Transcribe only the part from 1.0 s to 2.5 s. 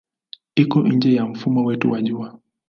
ya mfumo wetu wa Jua.